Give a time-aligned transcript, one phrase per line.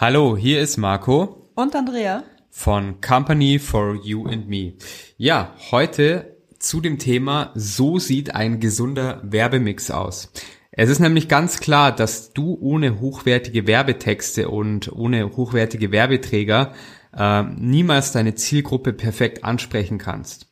[0.00, 4.72] Hallo, hier ist Marco und Andrea von Company for You and Me.
[5.18, 10.32] Ja, heute zu dem Thema, so sieht ein gesunder Werbemix aus.
[10.72, 16.72] Es ist nämlich ganz klar, dass du ohne hochwertige Werbetexte und ohne hochwertige Werbeträger
[17.14, 20.50] äh, niemals deine Zielgruppe perfekt ansprechen kannst.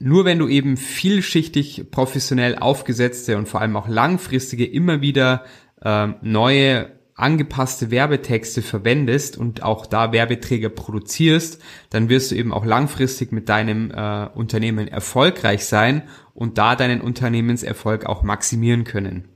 [0.00, 5.46] Nur wenn du eben vielschichtig professionell aufgesetzte und vor allem auch langfristige immer wieder
[5.80, 12.64] äh, neue angepasste Werbetexte verwendest und auch da Werbeträger produzierst, dann wirst du eben auch
[12.64, 16.02] langfristig mit deinem äh, Unternehmen erfolgreich sein
[16.34, 19.28] und da deinen Unternehmenserfolg auch maximieren können.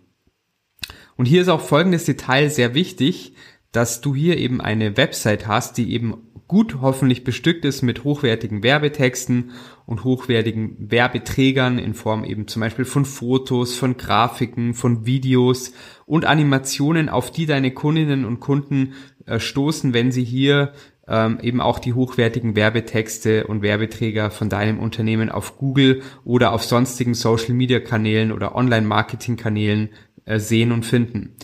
[1.17, 3.35] Und hier ist auch folgendes Detail sehr wichtig,
[3.77, 6.15] dass du hier eben eine Website hast, die eben
[6.49, 9.51] gut hoffentlich bestückt ist mit hochwertigen Werbetexten
[9.85, 15.73] und hochwertigen Werbeträgern in Form eben zum Beispiel von Fotos, von Grafiken, von Videos
[16.07, 18.95] und Animationen, auf die deine Kundinnen und Kunden
[19.27, 20.73] äh, stoßen, wenn sie hier
[21.07, 26.65] ähm, eben auch die hochwertigen Werbetexte und Werbeträger von deinem Unternehmen auf Google oder auf
[26.65, 29.91] sonstigen Social-Media-Kanälen oder Online-Marketing-Kanälen
[30.25, 31.37] äh, sehen und finden.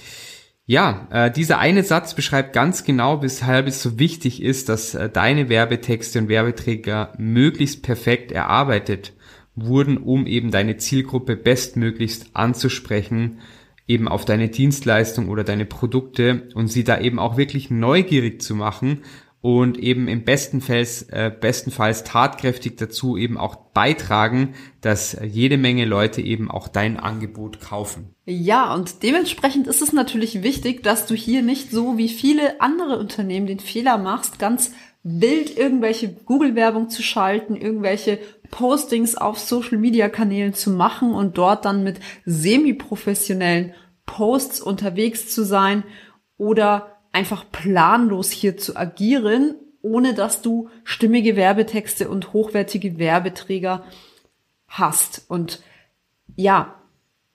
[0.65, 5.09] Ja, äh, dieser eine Satz beschreibt ganz genau, weshalb es so wichtig ist, dass äh,
[5.11, 9.13] deine Werbetexte und Werbeträger möglichst perfekt erarbeitet
[9.57, 13.41] wurden, um eben deine Zielgruppe bestmöglichst anzusprechen,
[13.89, 18.55] eben auf deine Dienstleistung oder deine Produkte und sie da eben auch wirklich neugierig zu
[18.55, 19.03] machen
[19.43, 26.23] und eben im bestenfalls, äh, bestenfalls tatkräftig dazu eben auch beitragen, dass jede Menge Leute
[26.23, 28.15] eben auch dein Angebot kaufen.
[28.25, 32.99] Ja, und dementsprechend ist es natürlich wichtig, dass du hier nicht so wie viele andere
[32.99, 38.21] Unternehmen den Fehler machst, ganz wild irgendwelche Google-Werbung zu schalten, irgendwelche
[38.53, 43.75] Postings auf Social-Media-Kanälen zu machen und dort dann mit semi-professionellen
[44.07, 45.83] Posts unterwegs zu sein
[46.37, 53.85] oder einfach planlos hier zu agieren, ohne dass du stimmige Werbetexte und hochwertige Werbeträger
[54.69, 55.25] hast.
[55.29, 55.63] Und
[56.37, 56.75] ja,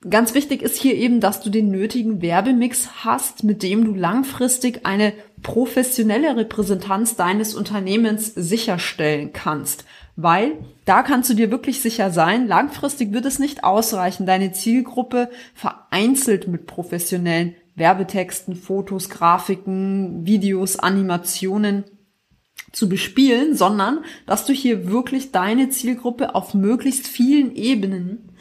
[0.08, 4.84] ganz wichtig ist hier eben, dass du den nötigen Werbemix hast, mit dem du langfristig
[4.84, 5.12] eine
[5.42, 9.84] professionelle Repräsentanz deines Unternehmens sicherstellen kannst.
[10.16, 15.30] Weil da kannst du dir wirklich sicher sein, langfristig wird es nicht ausreichen, deine Zielgruppe
[15.54, 21.84] vereinzelt mit professionellen Werbetexten, Fotos, Grafiken, Videos, Animationen
[22.72, 28.32] zu bespielen, sondern dass du hier wirklich deine Zielgruppe auf möglichst vielen Ebenen,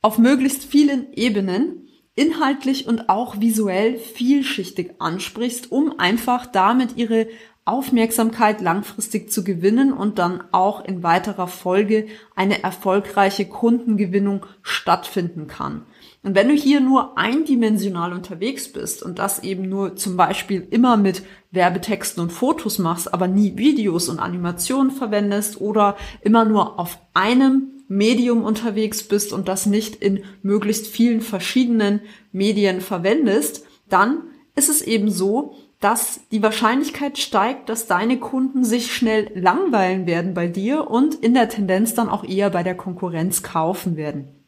[0.00, 7.28] auf möglichst vielen Ebenen inhaltlich und auch visuell vielschichtig ansprichst, um einfach damit ihre
[7.64, 15.86] Aufmerksamkeit langfristig zu gewinnen und dann auch in weiterer Folge eine erfolgreiche Kundengewinnung stattfinden kann.
[16.24, 20.96] Und wenn du hier nur eindimensional unterwegs bist und das eben nur zum Beispiel immer
[20.96, 26.98] mit Werbetexten und Fotos machst, aber nie Videos und Animationen verwendest oder immer nur auf
[27.12, 32.00] einem Medium unterwegs bist und das nicht in möglichst vielen verschiedenen
[32.30, 34.22] Medien verwendest, dann
[34.54, 40.34] ist es eben so, dass die Wahrscheinlichkeit steigt, dass deine Kunden sich schnell langweilen werden
[40.34, 44.41] bei dir und in der Tendenz dann auch eher bei der Konkurrenz kaufen werden.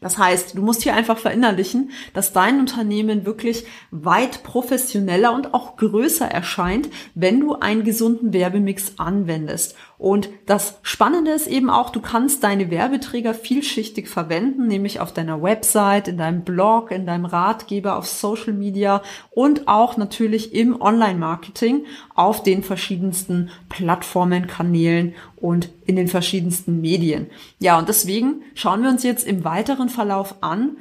[0.00, 5.76] Das heißt, du musst hier einfach verinnerlichen, dass dein Unternehmen wirklich weit professioneller und auch
[5.76, 9.76] größer erscheint, wenn du einen gesunden Werbemix anwendest.
[10.00, 15.42] Und das Spannende ist eben auch, du kannst deine Werbeträger vielschichtig verwenden, nämlich auf deiner
[15.42, 21.84] Website, in deinem Blog, in deinem Ratgeber, auf Social Media und auch natürlich im Online-Marketing
[22.14, 27.26] auf den verschiedensten Plattformen, Kanälen und in den verschiedensten Medien.
[27.58, 30.78] Ja, und deswegen schauen wir uns jetzt im weiteren Verlauf an,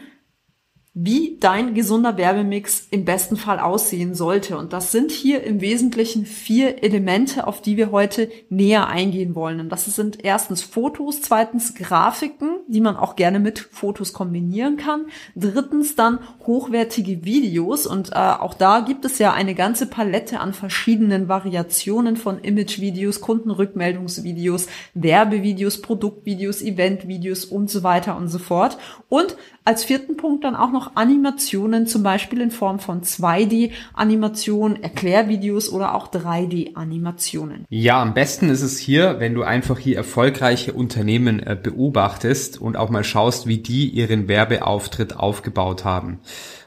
[0.96, 4.58] wie dein gesunder Werbemix im besten Fall aussehen sollte.
[4.58, 9.60] Und das sind hier im Wesentlichen vier Elemente, auf die wir heute näher eingehen wollen.
[9.60, 15.06] Und das sind erstens Fotos, zweitens Grafiken, die man auch gerne mit Fotos kombinieren kann.
[15.36, 17.86] Drittens dann hochwertige Videos.
[17.86, 23.22] Und äh, auch da gibt es ja eine ganze Palette an verschiedenen Variationen von Imagevideos,
[23.22, 24.66] Kundenrückmeldungsvideos,
[24.96, 28.80] Werbevideos, Produktvideos, Eventvideos und so weiter und so fort.
[29.08, 35.72] Und als vierten Punkt dann auch noch Animationen, zum Beispiel in Form von 2D-Animationen, Erklärvideos
[35.72, 37.66] oder auch 3D-Animationen.
[37.70, 42.78] Ja, am besten ist es hier, wenn du einfach hier erfolgreiche Unternehmen äh, beobachtest und
[42.78, 46.20] auch mal schaust, wie die ihren Werbeauftritt aufgebaut haben.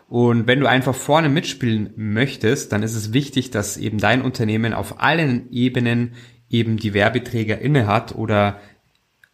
[0.09, 4.75] Und wenn du einfach vorne mitspielen möchtest, dann ist es wichtig, dass eben dein Unternehmen
[4.75, 6.13] auf allen Ebenen
[6.51, 8.61] eben die Werbeträger inne hat oder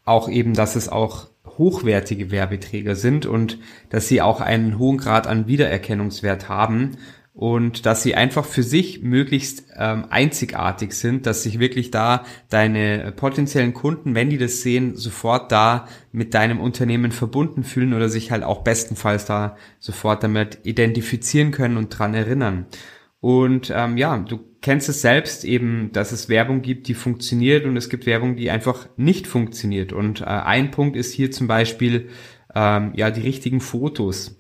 [0.05, 1.27] auch eben, dass es auch
[1.59, 3.59] hochwertige Werbeträger sind und
[3.91, 6.97] dass sie auch einen hohen Grad an Wiedererkennungswert haben
[7.39, 13.13] und dass sie einfach für sich möglichst ähm, einzigartig sind, dass sich wirklich da deine
[13.13, 18.33] potenziellen Kunden, wenn die das sehen, sofort da mit deinem Unternehmen verbunden fühlen oder sich
[18.33, 22.67] halt auch bestenfalls da sofort damit identifizieren können und dran erinnern.
[23.21, 27.77] Und ähm, ja, du kennst es selbst eben, dass es Werbung gibt, die funktioniert und
[27.77, 29.93] es gibt Werbung, die einfach nicht funktioniert.
[29.93, 32.11] Und äh, ein Punkt ist hier zum Beispiel
[32.55, 34.37] ähm, ja die richtigen Fotos.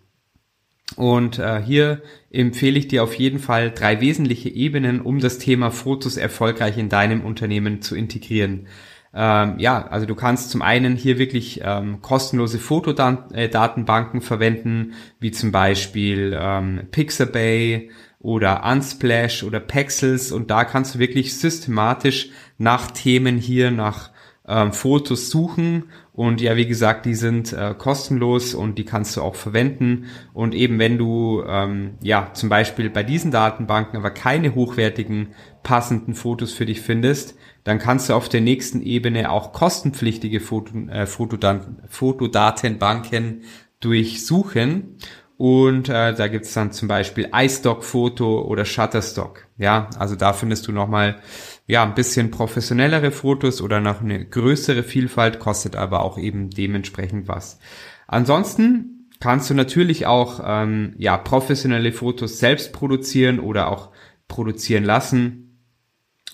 [0.96, 5.70] Und äh, hier empfehle ich dir auf jeden Fall drei wesentliche Ebenen, um das Thema
[5.70, 8.68] Fotos erfolgreich in deinem Unternehmen zu integrieren.
[9.14, 15.50] Ähm, ja, also du kannst zum einen hier wirklich ähm, kostenlose Fotodatenbanken verwenden, wie zum
[15.50, 17.90] Beispiel ähm, Pixabay
[18.28, 22.28] oder Unsplash oder Pexels und da kannst du wirklich systematisch
[22.58, 24.10] nach Themen hier, nach
[24.46, 29.22] ähm, Fotos suchen und ja, wie gesagt, die sind äh, kostenlos und die kannst du
[29.22, 30.06] auch verwenden.
[30.34, 35.28] Und eben wenn du ähm, ja zum Beispiel bei diesen Datenbanken aber keine hochwertigen
[35.62, 37.34] passenden Fotos für dich findest,
[37.64, 43.42] dann kannst du auf der nächsten Ebene auch kostenpflichtige Foto, äh, Fotodan Fotodatenbanken
[43.80, 44.98] durchsuchen.
[45.38, 49.46] Und äh, da gibt's dann zum Beispiel iStock-Foto oder Shutterstock.
[49.56, 51.20] Ja, also da findest du nochmal
[51.68, 57.28] ja, ein bisschen professionellere Fotos oder noch eine größere Vielfalt, kostet aber auch eben dementsprechend
[57.28, 57.60] was.
[58.08, 63.90] Ansonsten kannst du natürlich auch ähm, ja, professionelle Fotos selbst produzieren oder auch
[64.26, 65.60] produzieren lassen.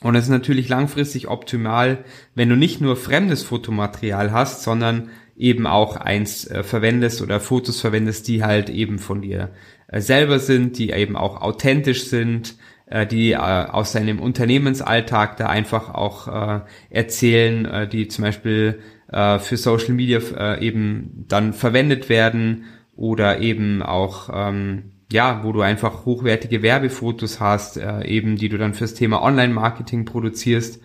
[0.01, 2.05] Und es ist natürlich langfristig optimal,
[2.35, 7.81] wenn du nicht nur fremdes Fotomaterial hast, sondern eben auch eins äh, verwendest oder Fotos
[7.81, 9.51] verwendest, die halt eben von dir
[9.89, 15.47] äh, selber sind, die eben auch authentisch sind, äh, die äh, aus seinem Unternehmensalltag da
[15.47, 16.61] einfach auch äh,
[16.91, 18.81] erzählen, äh, die zum Beispiel
[19.13, 22.65] äh, für Social Media äh, eben dann verwendet werden
[22.97, 28.59] oder eben auch ähm, ja, wo du einfach hochwertige Werbefotos hast, äh, eben die du
[28.59, 30.81] dann fürs Thema Online-Marketing produzierst.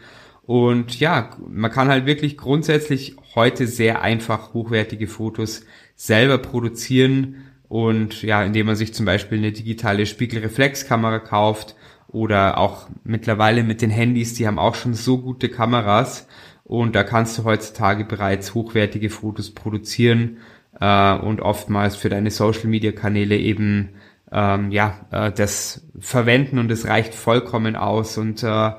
[0.49, 5.61] Und ja, man kann halt wirklich grundsätzlich heute sehr einfach hochwertige Fotos
[5.95, 7.35] selber produzieren.
[7.67, 11.75] Und ja, indem man sich zum Beispiel eine digitale Spiegelreflexkamera kauft
[12.07, 16.25] oder auch mittlerweile mit den Handys, die haben auch schon so gute Kameras.
[16.63, 20.37] Und da kannst du heutzutage bereits hochwertige Fotos produzieren
[20.81, 23.89] äh, und oftmals für deine Social Media Kanäle eben
[24.31, 28.17] ähm, ja äh, das verwenden und es reicht vollkommen aus.
[28.17, 28.71] Und äh,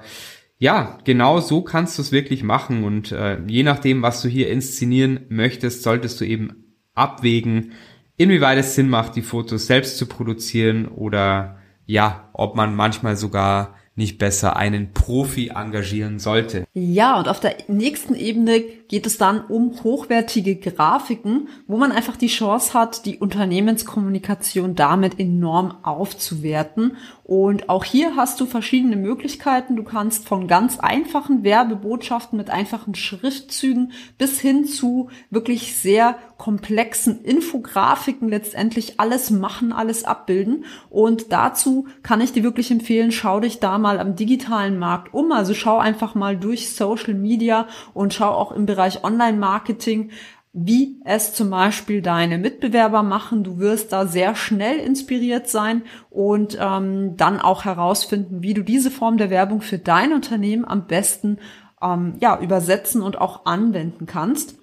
[0.60, 4.50] ja, genau so kannst du es wirklich machen und äh, je nachdem, was du hier
[4.50, 7.72] inszenieren möchtest, solltest du eben abwägen,
[8.18, 13.74] inwieweit es Sinn macht, die Fotos selbst zu produzieren oder ja, ob man manchmal sogar
[13.96, 16.64] nicht besser einen Profi engagieren sollte.
[16.74, 22.16] Ja, und auf der nächsten Ebene geht es dann um hochwertige Grafiken, wo man einfach
[22.16, 26.96] die Chance hat, die Unternehmenskommunikation damit enorm aufzuwerten.
[27.22, 29.76] Und auch hier hast du verschiedene Möglichkeiten.
[29.76, 37.22] Du kannst von ganz einfachen Werbebotschaften mit einfachen Schriftzügen bis hin zu wirklich sehr komplexen
[37.22, 40.64] Infografiken letztendlich alles machen, alles abbilden.
[40.88, 45.32] Und dazu kann ich dir wirklich empfehlen, schau dich da mal am digitalen Markt um.
[45.32, 50.10] Also schau einfach mal durch Social Media und schau auch im Bereich Online-Marketing,
[50.52, 53.44] wie es zum Beispiel deine Mitbewerber machen.
[53.44, 58.90] Du wirst da sehr schnell inspiriert sein und ähm, dann auch herausfinden, wie du diese
[58.90, 61.38] Form der Werbung für dein Unternehmen am besten
[61.82, 64.59] ähm, ja, übersetzen und auch anwenden kannst.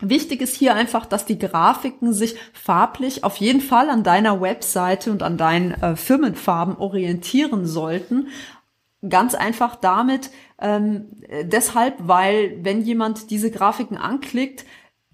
[0.00, 5.12] Wichtig ist hier einfach, dass die Grafiken sich farblich auf jeden Fall an deiner Webseite
[5.12, 8.28] und an deinen äh, Firmenfarben orientieren sollten.
[9.08, 11.10] Ganz einfach damit, ähm,
[11.42, 14.64] deshalb, weil wenn jemand diese Grafiken anklickt,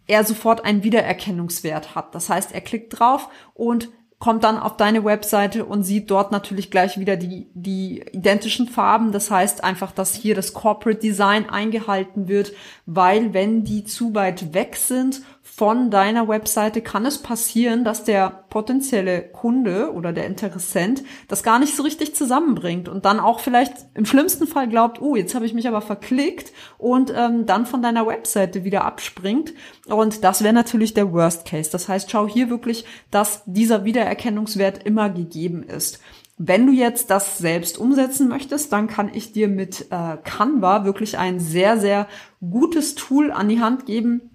[0.07, 2.15] er sofort einen Wiedererkennungswert hat.
[2.15, 6.71] Das heißt, er klickt drauf und kommt dann auf deine Webseite und sieht dort natürlich
[6.71, 9.13] gleich wieder die, die identischen Farben.
[9.13, 12.53] Das heißt einfach, dass hier das Corporate Design eingehalten wird,
[12.85, 15.23] weil wenn die zu weit weg sind
[15.53, 21.59] von deiner Webseite kann es passieren, dass der potenzielle Kunde oder der Interessent das gar
[21.59, 25.45] nicht so richtig zusammenbringt und dann auch vielleicht im schlimmsten Fall glaubt, oh, jetzt habe
[25.45, 29.53] ich mich aber verklickt und ähm, dann von deiner Webseite wieder abspringt.
[29.87, 31.71] Und das wäre natürlich der Worst Case.
[31.71, 36.01] Das heißt, schau hier wirklich, dass dieser Wiedererkennungswert immer gegeben ist.
[36.39, 41.19] Wenn du jetzt das selbst umsetzen möchtest, dann kann ich dir mit äh, Canva wirklich
[41.19, 42.09] ein sehr, sehr
[42.41, 44.30] gutes Tool an die Hand geben,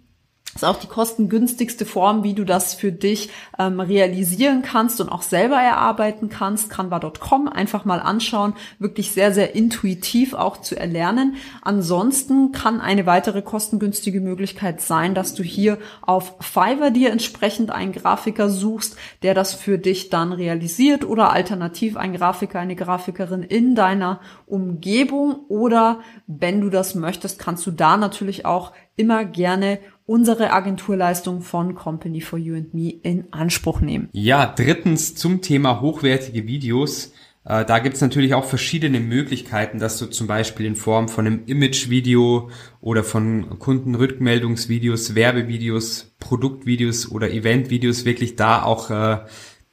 [0.56, 5.22] ist auch die kostengünstigste Form, wie du das für dich ähm, realisieren kannst und auch
[5.22, 6.70] selber erarbeiten kannst.
[6.70, 11.36] Canva.com einfach mal anschauen, wirklich sehr, sehr intuitiv auch zu erlernen.
[11.62, 17.92] Ansonsten kann eine weitere kostengünstige Möglichkeit sein, dass du hier auf Fiverr dir entsprechend einen
[17.92, 23.76] Grafiker suchst, der das für dich dann realisiert oder alternativ ein Grafiker, eine Grafikerin in
[23.76, 30.52] deiner Umgebung oder wenn du das möchtest, kannst du da natürlich auch immer gerne unsere
[30.52, 34.10] Agenturleistung von Company for You and Me in Anspruch nehmen.
[34.12, 37.12] Ja, drittens zum Thema hochwertige Videos.
[37.44, 41.44] Äh, da gibt's natürlich auch verschiedene Möglichkeiten, dass du zum Beispiel in Form von einem
[41.46, 42.50] Image-Video
[42.82, 49.20] oder von Kundenrückmeldungsvideos, Werbevideos, Produktvideos oder Eventvideos wirklich da auch äh,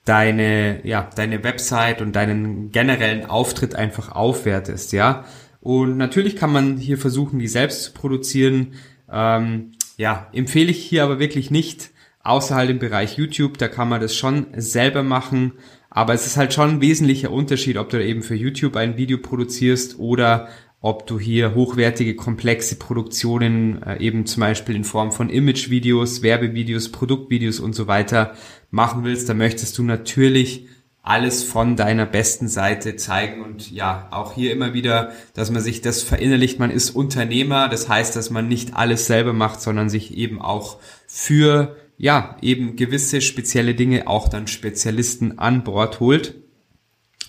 [0.05, 5.25] deine, ja, deine Website und deinen generellen Auftritt einfach aufwertest, ja.
[5.61, 8.73] Und natürlich kann man hier versuchen, die selbst zu produzieren.
[9.11, 11.91] Ähm, ja, empfehle ich hier aber wirklich nicht
[12.25, 13.59] außerhalb im Bereich YouTube.
[13.59, 15.53] Da kann man das schon selber machen.
[15.91, 19.19] Aber es ist halt schon ein wesentlicher Unterschied, ob du eben für YouTube ein Video
[19.19, 20.49] produzierst oder
[20.81, 26.91] ob du hier hochwertige, komplexe Produktionen äh, eben zum Beispiel in Form von Imagevideos, Werbevideos,
[26.91, 28.35] Produktvideos und so weiter
[28.71, 29.29] machen willst.
[29.29, 30.67] Da möchtest du natürlich
[31.03, 35.81] alles von deiner besten Seite zeigen und ja, auch hier immer wieder, dass man sich
[35.81, 40.17] das verinnerlicht, man ist Unternehmer, das heißt, dass man nicht alles selber macht, sondern sich
[40.17, 40.79] eben auch
[41.09, 46.35] für ja, eben gewisse spezielle Dinge auch dann Spezialisten an Bord holt.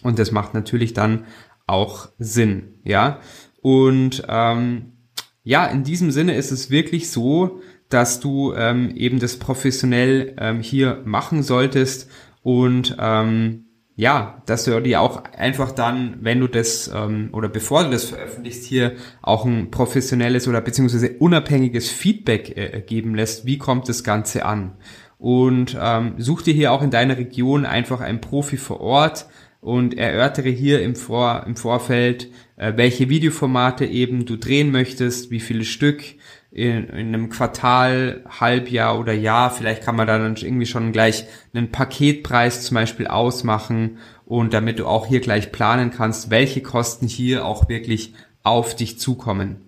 [0.02, 1.26] Und das macht natürlich dann
[1.68, 3.20] auch Sinn, ja.
[3.62, 4.94] Und ähm,
[5.44, 10.62] ja, in diesem Sinne ist es wirklich so, dass du ähm, eben das professionell ähm,
[10.62, 12.10] hier machen solltest
[12.44, 17.84] und ähm, ja, dass du dir auch einfach dann, wenn du das ähm, oder bevor
[17.84, 23.58] du das veröffentlichst, hier auch ein professionelles oder beziehungsweise unabhängiges Feedback äh, geben lässt, wie
[23.58, 24.74] kommt das Ganze an.
[25.20, 29.28] Und ähm, such dir hier auch in deiner Region einfach einen Profi vor Ort
[29.62, 35.40] und erörtere hier im, Vor im Vorfeld, äh, welche Videoformate eben du drehen möchtest, wie
[35.40, 36.04] viele Stück,
[36.54, 39.50] in, in einem Quartal, Halbjahr oder Jahr.
[39.50, 44.78] Vielleicht kann man da dann irgendwie schon gleich einen Paketpreis zum Beispiel ausmachen und damit
[44.78, 49.62] du auch hier gleich planen kannst, welche Kosten hier auch wirklich auf dich zukommen.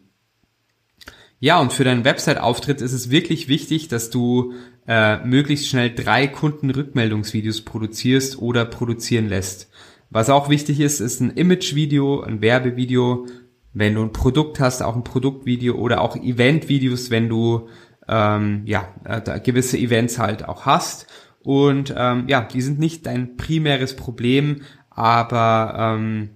[1.40, 4.54] Ja, und für deinen Website-Auftritt ist es wirklich wichtig, dass du
[4.88, 9.70] äh, möglichst schnell drei Kundenrückmeldungsvideos produzierst oder produzieren lässt.
[10.12, 13.26] Was auch wichtig ist, ist ein Image-Video, ein Werbevideo
[13.76, 17.68] wenn du ein Produkt hast, auch ein Produktvideo oder auch Eventvideos, wenn du
[18.08, 21.08] ähm, ja äh, gewisse Events halt auch hast.
[21.44, 26.30] Und ähm, ja, die sind nicht dein primäres Problem, aber ähm,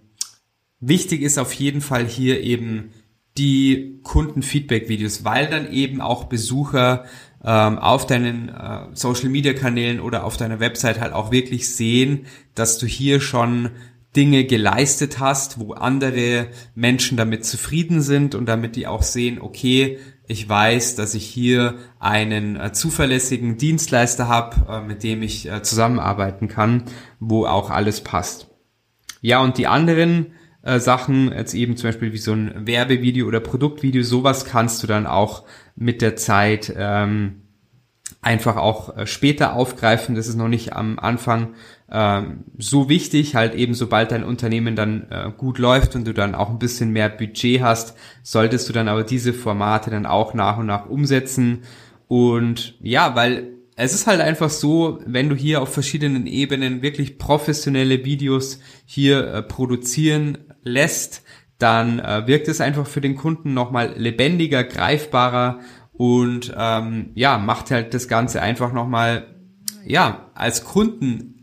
[0.81, 2.91] wichtig ist auf jeden Fall hier eben
[3.37, 7.05] die Kundenfeedback-Videos, weil dann eben auch Besucher
[7.43, 12.85] ähm, auf deinen äh, Social-Media-Kanälen oder auf deiner Website halt auch wirklich sehen, dass du
[12.85, 13.69] hier schon
[14.19, 19.97] Dinge geleistet hast, wo andere Menschen damit zufrieden sind und damit die auch sehen, okay,
[20.27, 25.63] ich weiß, dass ich hier einen äh, zuverlässigen Dienstleister habe, äh, mit dem ich äh,
[25.63, 26.83] zusammenarbeiten kann,
[27.21, 28.49] wo auch alles passt.
[29.21, 30.33] Ja, und die anderen
[30.63, 34.87] äh, Sachen, jetzt eben zum Beispiel wie so ein Werbevideo oder Produktvideo, sowas kannst du
[34.87, 35.45] dann auch
[35.77, 37.43] mit der Zeit ähm,
[38.21, 40.15] einfach auch äh, später aufgreifen.
[40.15, 41.53] Das ist noch nicht am Anfang
[41.91, 43.35] ähm, so wichtig.
[43.35, 46.91] Halt eben, sobald dein Unternehmen dann äh, gut läuft und du dann auch ein bisschen
[46.91, 51.63] mehr Budget hast, solltest du dann aber diese Formate dann auch nach und nach umsetzen.
[52.07, 57.17] Und ja, weil es ist halt einfach so, wenn du hier auf verschiedenen Ebenen wirklich
[57.17, 61.23] professionelle Videos hier äh, produzieren lässt,
[61.59, 65.59] dann äh, wirkt es einfach für den Kunden nochmal lebendiger, greifbarer
[65.93, 69.35] und ähm, ja, macht halt das Ganze einfach nochmal,
[69.85, 70.63] ja, als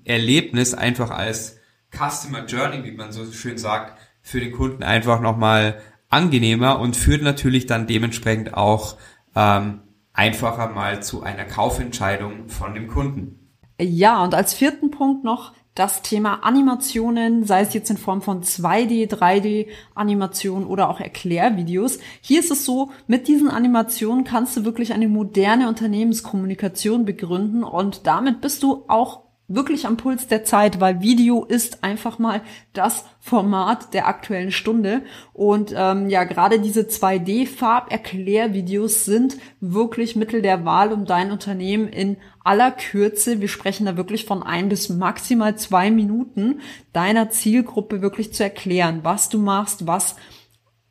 [0.07, 1.59] Kundenerlebnis, einfach als
[1.91, 7.23] Customer Journey, wie man so schön sagt, für den Kunden einfach nochmal angenehmer und führt
[7.23, 8.97] natürlich dann dementsprechend auch
[9.35, 9.81] ähm,
[10.13, 13.53] einfacher mal zu einer Kaufentscheidung von dem Kunden.
[13.81, 18.43] Ja, und als vierten Punkt noch das Thema Animationen, sei es jetzt in Form von
[18.43, 21.99] 2D, 3D Animationen oder auch Erklärvideos.
[22.23, 28.07] Hier ist es so, mit diesen Animationen kannst du wirklich eine moderne Unternehmenskommunikation begründen und
[28.07, 33.05] damit bist du auch wirklich am Puls der Zeit, weil Video ist einfach mal das
[33.21, 35.03] Format der aktuellen Stunde.
[35.33, 42.17] Und ähm, ja, gerade diese 2D-Farberklärvideos sind wirklich Mittel der Wahl, um dein Unternehmen in
[42.43, 46.61] aller Kürze, wir sprechen da wirklich von ein bis maximal zwei Minuten,
[46.93, 50.17] deiner Zielgruppe wirklich zu erklären, was du machst, was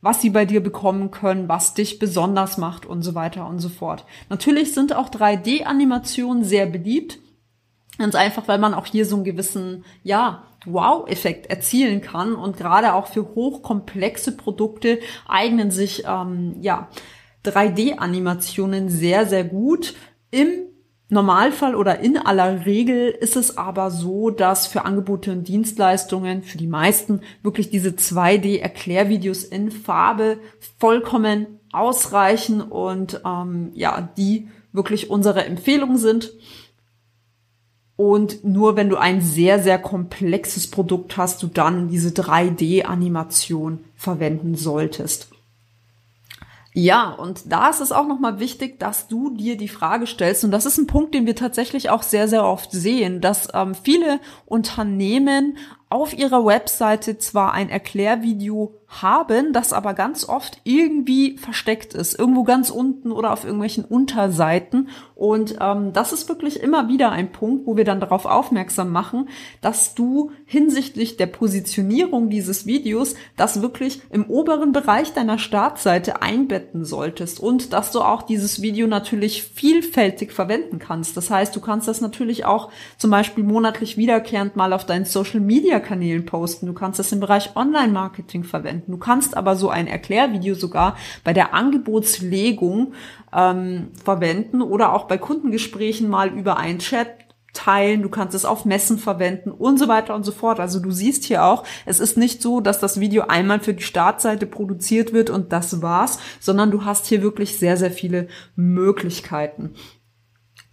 [0.06, 3.70] was sie bei dir bekommen können, was dich besonders macht und so weiter und so
[3.70, 4.06] fort.
[4.30, 7.18] Natürlich sind auch 3D-Animationen sehr beliebt.
[7.98, 12.94] Ganz einfach, weil man auch hier so einen gewissen, ja, Wow-Effekt erzielen kann und gerade
[12.94, 16.90] auch für hochkomplexe Produkte eignen sich, ähm, ja,
[17.46, 19.94] 3D-Animationen sehr, sehr gut.
[20.32, 20.50] Im
[21.08, 26.58] Normalfall oder in aller Regel ist es aber so, dass für Angebote und Dienstleistungen, für
[26.58, 30.40] die meisten, wirklich diese 2D-Erklärvideos in Farbe
[30.80, 36.34] vollkommen ausreichen und ähm, ja, die wirklich unsere Empfehlung sind.
[37.98, 44.56] Und nur wenn du ein sehr, sehr komplexes Produkt hast, du dann diese 3D-Animation verwenden
[44.56, 45.30] solltest.
[46.78, 50.52] Ja, und da ist es auch nochmal wichtig, dass du dir die Frage stellst, und
[50.52, 54.20] das ist ein Punkt, den wir tatsächlich auch sehr, sehr oft sehen, dass ähm, viele
[54.46, 62.18] Unternehmen auf ihrer Webseite zwar ein Erklärvideo haben, das aber ganz oft irgendwie versteckt ist,
[62.18, 64.90] irgendwo ganz unten oder auf irgendwelchen Unterseiten.
[65.16, 69.30] Und ähm, das ist wirklich immer wieder ein Punkt, wo wir dann darauf aufmerksam machen,
[69.62, 76.86] dass du hinsichtlich der Positionierung dieses Videos das wirklich im oberen Bereich deiner Startseite einbetten
[76.86, 81.16] solltest und dass du auch dieses Video natürlich vielfältig verwenden kannst.
[81.18, 85.40] Das heißt, du kannst das natürlich auch zum Beispiel monatlich wiederkehrend mal auf deinen Social
[85.40, 86.66] Media Kanälen posten.
[86.66, 88.44] Du kannst das im Bereich Online-Marketing
[88.86, 88.92] verwenden.
[88.92, 92.94] Du kannst aber so ein Erklärvideo sogar bei der Angebotslegung
[93.34, 97.08] ähm, verwenden oder auch bei Kundengesprächen mal über einen Chat
[97.54, 100.60] teilen, du kannst es auf Messen verwenden und so weiter und so fort.
[100.60, 103.84] Also du siehst hier auch, es ist nicht so, dass das Video einmal für die
[103.84, 108.28] Startseite produziert wird und das war's, sondern du hast hier wirklich sehr, sehr viele
[108.58, 109.74] Möglichkeiten.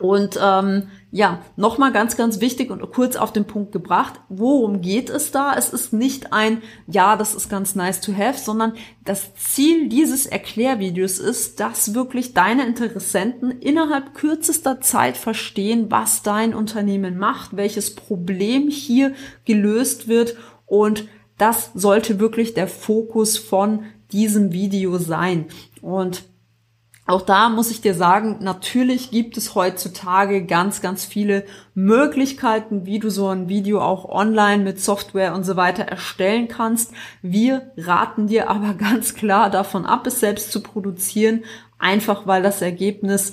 [0.03, 5.11] Und ähm, ja, nochmal ganz, ganz wichtig und kurz auf den Punkt gebracht, worum geht
[5.11, 5.55] es da?
[5.57, 10.27] Es ist nicht ein, ja, das ist ganz nice to have, sondern das Ziel dieses
[10.27, 17.95] Erklärvideos ist, dass wirklich deine Interessenten innerhalb kürzester Zeit verstehen, was dein Unternehmen macht, welches
[17.95, 19.13] Problem hier
[19.45, 20.37] gelöst wird
[20.67, 21.05] und
[21.39, 25.47] das sollte wirklich der Fokus von diesem Video sein.
[25.81, 26.25] Und
[27.05, 33.01] auch da muss ich dir sagen, natürlich gibt es heutzutage ganz, ganz viele Möglichkeiten, wie
[33.01, 36.93] du so ein Video auch online mit Software und so weiter erstellen kannst.
[37.21, 41.43] Wir raten dir aber ganz klar davon ab, es selbst zu produzieren,
[41.79, 43.33] einfach weil das Ergebnis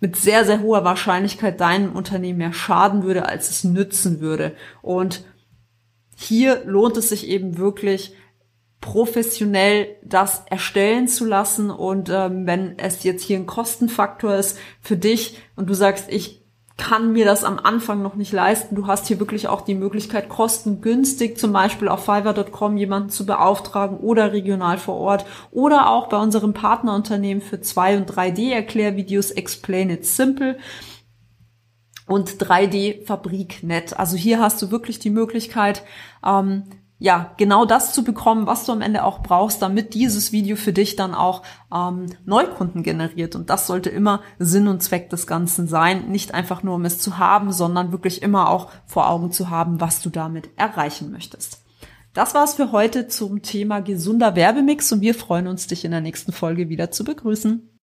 [0.00, 4.56] mit sehr, sehr hoher Wahrscheinlichkeit deinem Unternehmen mehr schaden würde, als es nützen würde.
[4.82, 5.24] Und
[6.16, 8.14] hier lohnt es sich eben wirklich,
[8.80, 14.96] professionell das erstellen zu lassen und ähm, wenn es jetzt hier ein Kostenfaktor ist für
[14.96, 18.74] dich und du sagst, ich kann mir das am Anfang noch nicht leisten.
[18.74, 23.98] Du hast hier wirklich auch die Möglichkeit, kostengünstig zum Beispiel auf Fiverr.com jemanden zu beauftragen
[23.98, 30.04] oder regional vor Ort oder auch bei unserem Partnerunternehmen für 2 und 3D-Erklärvideos Explain It
[30.04, 30.58] Simple
[32.06, 33.98] und 3D Fabriknet.
[33.98, 35.82] Also hier hast du wirklich die Möglichkeit,
[36.24, 36.64] ähm,
[36.98, 40.72] ja, genau das zu bekommen, was du am Ende auch brauchst, damit dieses Video für
[40.72, 41.42] dich dann auch
[41.74, 43.34] ähm, Neukunden generiert.
[43.34, 46.08] Und das sollte immer Sinn und Zweck des Ganzen sein.
[46.10, 49.80] Nicht einfach nur, um es zu haben, sondern wirklich immer auch vor Augen zu haben,
[49.80, 51.62] was du damit erreichen möchtest.
[52.14, 56.00] Das war's für heute zum Thema gesunder Werbemix und wir freuen uns, dich in der
[56.00, 57.78] nächsten Folge wieder zu begrüßen.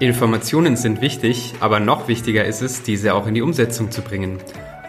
[0.00, 4.40] Informationen sind wichtig, aber noch wichtiger ist es, diese auch in die Umsetzung zu bringen.